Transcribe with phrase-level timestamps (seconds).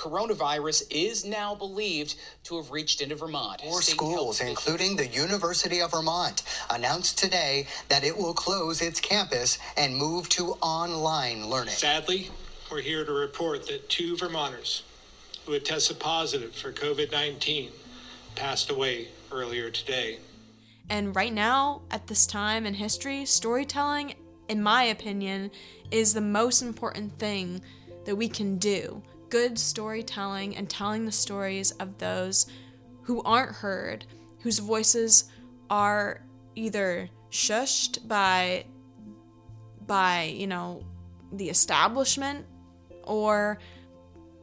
[0.00, 2.14] coronavirus is now believed
[2.44, 3.60] to have reached into Vermont.
[3.60, 9.58] Four schools, including the University of Vermont, announced today that it will close its campus
[9.76, 11.74] and move to online learning.
[11.74, 12.30] Sadly,
[12.72, 14.84] we're here to report that two Vermonters
[15.44, 17.70] who had tested positive for COVID 19
[18.36, 20.18] passed away earlier today.
[20.88, 24.14] And right now, at this time in history, storytelling,
[24.48, 25.50] in my opinion,
[25.90, 27.60] is the most important thing
[28.06, 29.02] that we can do.
[29.30, 32.46] Good storytelling and telling the stories of those
[33.02, 34.04] who aren't heard,
[34.40, 35.30] whose voices
[35.70, 36.22] are
[36.56, 38.66] either shushed by
[39.86, 40.84] by, you know,
[41.32, 42.46] the establishment
[43.04, 43.58] or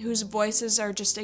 [0.00, 1.18] whose voices are just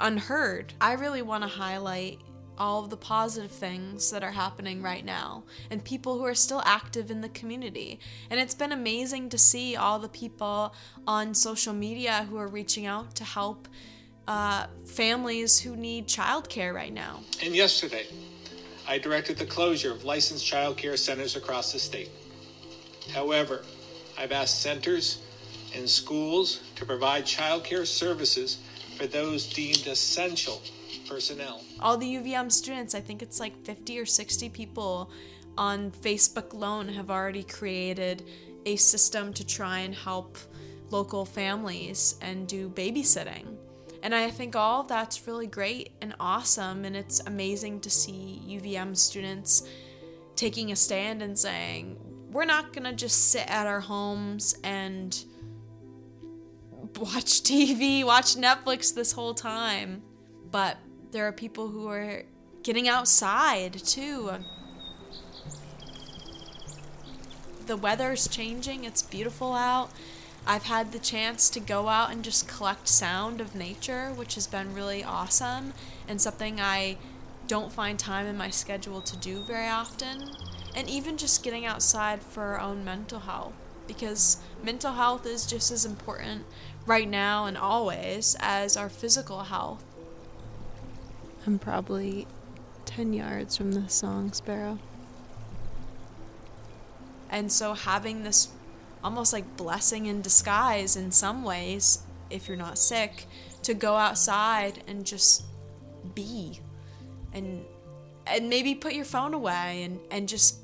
[0.00, 0.72] unheard.
[0.80, 2.20] I really want to highlight
[2.58, 6.62] all of the positive things that are happening right now and people who are still
[6.64, 7.98] active in the community.
[8.30, 10.74] And it's been amazing to see all the people
[11.06, 13.68] on social media who are reaching out to help
[14.26, 17.20] uh, families who need childcare right now.
[17.44, 18.06] And yesterday,
[18.88, 22.10] I directed the closure of licensed childcare centers across the state.
[23.12, 23.62] However,
[24.18, 25.22] I've asked centers
[25.74, 28.58] and schools to provide childcare services
[28.96, 30.62] for those deemed essential
[31.08, 31.62] personnel.
[31.80, 35.10] All the UVM students, I think it's like 50 or 60 people
[35.58, 38.24] on Facebook alone, have already created
[38.66, 40.36] a system to try and help
[40.90, 43.56] local families and do babysitting.
[44.02, 48.42] And I think all of that's really great and awesome, and it's amazing to see
[48.46, 49.66] UVM students
[50.36, 51.98] taking a stand and saying,
[52.30, 55.24] we're not gonna just sit at our homes and
[56.98, 60.02] watch TV, watch Netflix this whole time.
[60.50, 60.76] But
[61.12, 62.22] there are people who are
[62.62, 64.30] getting outside too.
[67.66, 69.90] The weather's changing, it's beautiful out.
[70.46, 74.46] I've had the chance to go out and just collect sound of nature, which has
[74.46, 75.72] been really awesome
[76.06, 76.98] and something I
[77.48, 80.30] don't find time in my schedule to do very often.
[80.76, 83.54] And even just getting outside for our own mental health,
[83.88, 86.44] because mental health is just as important
[86.86, 89.84] right now and always as our physical health.
[91.46, 92.26] I'm probably
[92.86, 94.78] 10 yards from the song Sparrow.
[97.30, 98.48] And so having this
[99.04, 103.26] almost like blessing in disguise in some ways, if you're not sick,
[103.62, 105.44] to go outside and just
[106.14, 106.60] be
[107.32, 107.64] and
[108.26, 110.58] and maybe put your phone away and, and just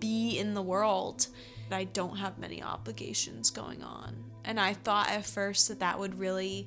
[0.00, 1.28] be in the world.
[1.70, 4.16] I don't have many obligations going on.
[4.44, 6.66] And I thought at first that that would really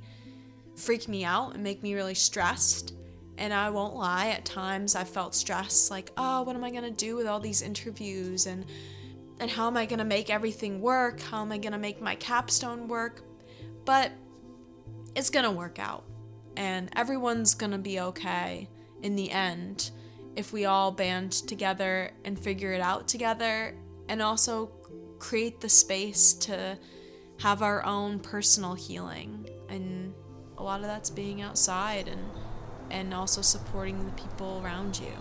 [0.76, 2.94] freak me out and make me really stressed.
[3.42, 6.84] And I won't lie, at times I felt stressed like, oh, what am I going
[6.84, 8.66] to do with all these interviews and
[9.40, 11.20] and how am I going to make everything work?
[11.20, 13.24] How am I going to make my capstone work?
[13.84, 14.12] But
[15.16, 16.04] it's going to work out.
[16.56, 18.70] And everyone's going to be okay
[19.02, 19.90] in the end
[20.36, 23.76] if we all band together and figure it out together
[24.08, 24.68] and also
[25.18, 26.78] create the space to
[27.40, 29.50] have our own personal healing.
[29.68, 30.14] And
[30.60, 32.22] a lot of that's being outside and
[32.92, 35.14] and also supporting the people around you.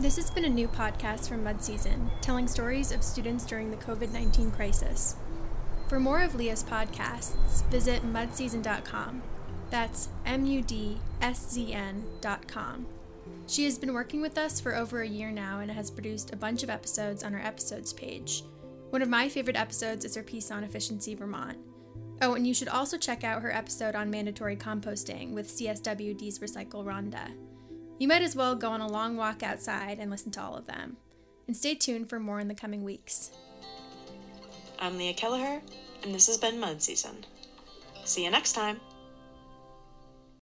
[0.00, 3.76] This has been a new podcast from Mud Season, telling stories of students during the
[3.76, 5.16] COVID 19 crisis.
[5.88, 9.22] For more of Leah's podcasts, visit mudseason.com.
[9.70, 12.86] That's M U D S Z N.com.
[13.46, 16.36] She has been working with us for over a year now and has produced a
[16.36, 18.44] bunch of episodes on our episodes page.
[18.90, 21.58] One of my favorite episodes is her piece on Efficiency Vermont.
[22.20, 26.84] Oh, and you should also check out her episode on mandatory composting with CSWD's Recycle
[26.84, 27.30] Rhonda.
[27.98, 30.66] You might as well go on a long walk outside and listen to all of
[30.66, 30.96] them.
[31.46, 33.30] And stay tuned for more in the coming weeks.
[34.78, 35.60] I'm Leah Kelleher,
[36.02, 37.24] and this has been Mud Season.
[38.04, 38.80] See you next time.